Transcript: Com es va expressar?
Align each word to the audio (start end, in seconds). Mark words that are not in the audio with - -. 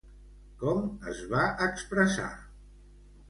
Com 0.61 0.79
es 1.11 1.19
va 1.33 1.43
expressar? 1.67 2.31